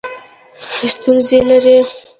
[0.91, 1.77] ستونزې لرئ؟